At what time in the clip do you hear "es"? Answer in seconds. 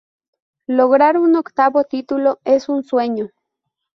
2.43-2.69